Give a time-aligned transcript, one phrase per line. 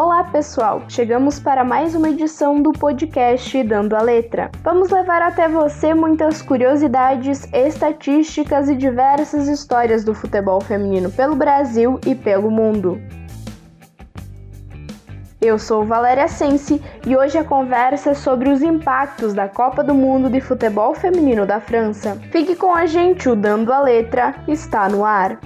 [0.00, 0.84] Olá, pessoal!
[0.88, 4.48] Chegamos para mais uma edição do podcast Dando a Letra.
[4.62, 11.98] Vamos levar até você muitas curiosidades, estatísticas e diversas histórias do futebol feminino pelo Brasil
[12.06, 13.02] e pelo mundo.
[15.40, 19.96] Eu sou Valéria Sense e hoje a conversa é sobre os impactos da Copa do
[19.96, 22.16] Mundo de Futebol Feminino da França.
[22.30, 25.40] Fique com a gente, o Dando a Letra está no ar.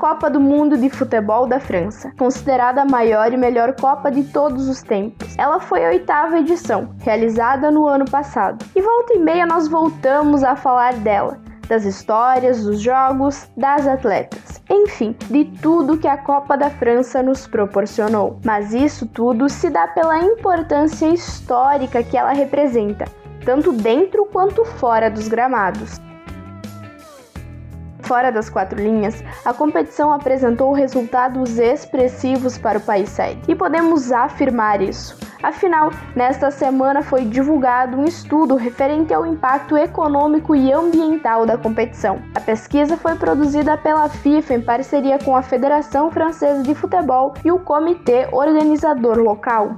[0.00, 4.66] Copa do Mundo de Futebol da França, considerada a maior e melhor Copa de todos
[4.66, 5.36] os tempos.
[5.36, 8.64] Ela foi a oitava edição, realizada no ano passado.
[8.74, 14.62] E volta e meia nós voltamos a falar dela, das histórias, dos jogos, das atletas,
[14.70, 18.40] enfim, de tudo que a Copa da França nos proporcionou.
[18.42, 23.04] Mas isso tudo se dá pela importância histórica que ela representa,
[23.44, 26.00] tanto dentro quanto fora dos gramados.
[28.10, 34.10] Fora das quatro linhas, a competição apresentou resultados expressivos para o país sede, e podemos
[34.10, 35.16] afirmar isso.
[35.40, 42.20] Afinal, nesta semana foi divulgado um estudo referente ao impacto econômico e ambiental da competição.
[42.34, 47.52] A pesquisa foi produzida pela FIFA em parceria com a Federação Francesa de Futebol e
[47.52, 49.76] o Comitê Organizador Local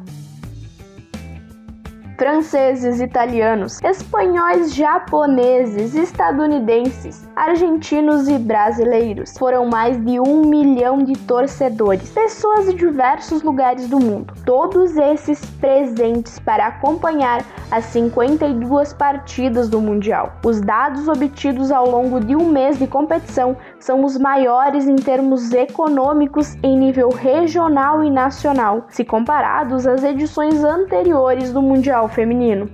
[2.23, 9.37] franceses, italianos, espanhóis, japoneses, estadunidenses, argentinos e brasileiros.
[9.39, 14.35] Foram mais de um milhão de torcedores, pessoas de diversos lugares do mundo.
[14.45, 20.35] Todos esses presentes para acompanhar as 52 partidas do Mundial.
[20.45, 25.53] Os dados obtidos ao longo de um mês de competição são os maiores em termos
[25.53, 32.69] econômicos em nível regional e nacional, se comparados às edições anteriores do Mundial Feminino.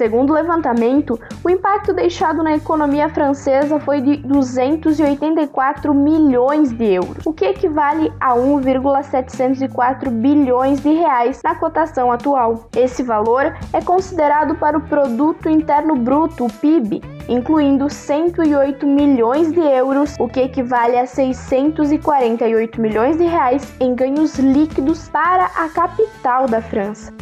[0.00, 7.26] Segundo o levantamento, o impacto deixado na economia francesa foi de 284 milhões de euros,
[7.26, 12.66] o que equivale a 1,704 bilhões de reais na cotação atual.
[12.74, 19.60] Esse valor é considerado para o produto interno bruto, o PIB, incluindo 108 milhões de
[19.60, 26.46] euros, o que equivale a 648 milhões de reais em ganhos líquidos para a capital
[26.46, 27.12] da França.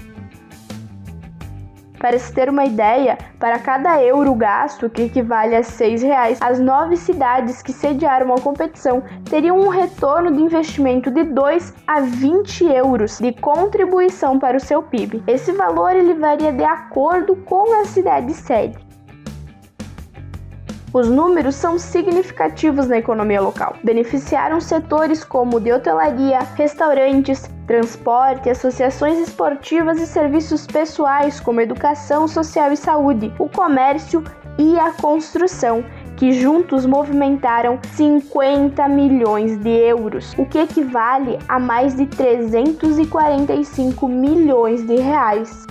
[1.99, 6.61] Para se ter uma ideia, para cada euro gasto, que equivale a R$ 6,00, as
[6.61, 12.65] nove cidades que sediaram a competição teriam um retorno de investimento de 2 a 20
[12.65, 15.23] euros de contribuição para o seu PIB.
[15.27, 18.88] Esse valor ele varia de acordo com a cidade sede.
[20.93, 23.77] Os números são significativos na economia local.
[23.85, 32.73] Beneficiaram setores como de hotelaria, restaurantes, transporte, associações esportivas e serviços pessoais como educação social
[32.73, 34.25] e saúde, o comércio
[34.59, 35.85] e a construção,
[36.17, 44.87] que juntos movimentaram 50 milhões de euros, o que equivale a mais de 345 milhões
[44.87, 45.67] de reais.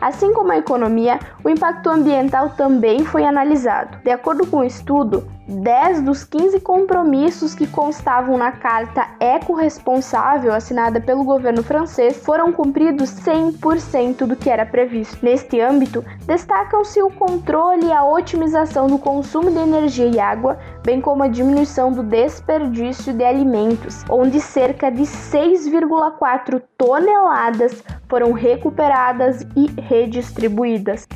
[0.00, 3.98] Assim como a economia, o impacto ambiental também foi analisado.
[4.02, 11.00] De acordo com o estudo, 10 dos 15 compromissos que constavam na carta eco-responsável assinada
[11.00, 15.24] pelo governo francês foram cumpridos 100% do que era previsto.
[15.24, 21.00] Neste âmbito, destacam-se o controle e a otimização do consumo de energia e água, bem
[21.00, 29.68] como a diminuição do desperdício de alimentos, onde cerca de 6,4 toneladas foram recuperadas e
[29.80, 31.06] redistribuídas.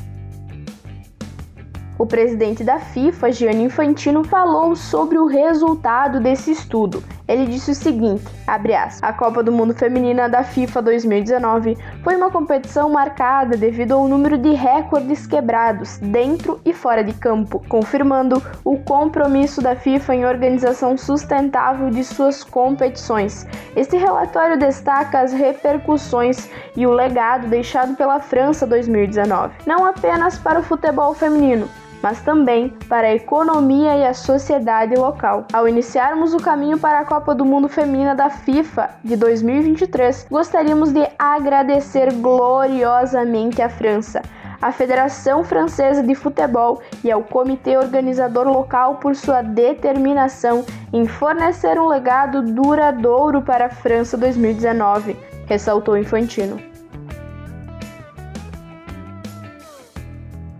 [1.97, 7.03] O presidente da FIFA, Gianni Infantino, falou sobre o resultado desse estudo.
[7.27, 12.29] Ele disse o seguinte, aspas, a Copa do Mundo Feminina da FIFA 2019 foi uma
[12.29, 18.77] competição marcada devido ao número de recordes quebrados dentro e fora de campo, confirmando o
[18.77, 23.47] compromisso da FIFA em organização sustentável de suas competições.
[23.73, 30.59] Este relatório destaca as repercussões e o legado deixado pela França 2019, não apenas para
[30.59, 31.69] o futebol feminino,
[32.03, 35.47] mas também para a economia e a sociedade local.
[35.53, 40.91] Ao iniciarmos o caminho para a Copa do Mundo Feminina da FIFA de 2023, gostaríamos
[40.91, 44.21] de agradecer gloriosamente à França
[44.61, 50.63] à Federação Francesa de Futebol e ao Comitê Organizador Local por sua determinação
[50.93, 55.17] em fornecer um legado duradouro para a França 2019,
[55.47, 56.72] ressaltou Infantino.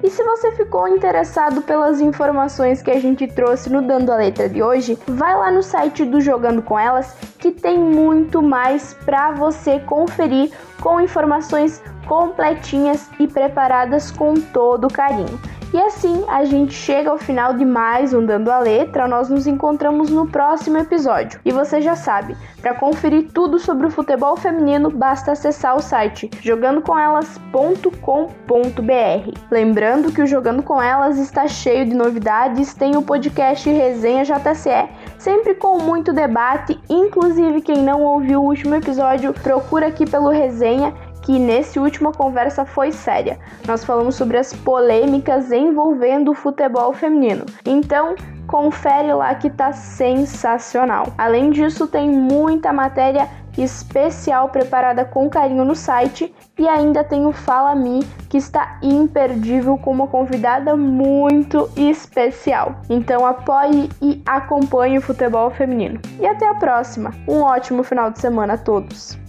[0.03, 4.49] E se você ficou interessado pelas informações que a gente trouxe no Dando a Letra
[4.49, 9.31] de hoje, vai lá no site do Jogando com Elas que tem muito mais para
[9.31, 10.51] você conferir
[10.81, 15.39] com informações completinhas e preparadas com todo carinho.
[15.73, 19.07] E assim a gente chega ao final de mais um Dando a Letra.
[19.07, 21.39] Nós nos encontramos no próximo episódio.
[21.43, 26.29] E você já sabe, para conferir tudo sobre o futebol feminino, basta acessar o site
[26.43, 29.39] jogandocomelas.com.br.
[29.49, 34.89] Lembrando que o Jogando com Elas está cheio de novidades, tem o podcast Resenha JCE,
[35.17, 40.93] sempre com muito debate, inclusive quem não ouviu o último episódio, procura aqui pelo Resenha
[41.23, 43.39] que nesse última conversa foi séria.
[43.67, 47.45] Nós falamos sobre as polêmicas envolvendo o futebol feminino.
[47.65, 48.15] Então,
[48.45, 51.07] confere lá que tá sensacional.
[51.17, 53.27] Além disso, tem muita matéria
[53.57, 59.77] especial preparada com carinho no site e ainda tem o Fala Me, que está imperdível
[59.77, 62.81] com uma convidada muito especial.
[62.89, 65.99] Então apoie e acompanhe o futebol feminino.
[66.19, 67.11] E até a próxima.
[67.27, 69.22] Um ótimo final de semana a todos.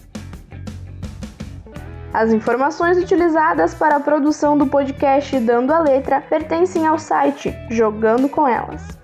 [2.14, 8.28] As informações utilizadas para a produção do podcast Dando a Letra pertencem ao site Jogando
[8.28, 9.03] com Elas.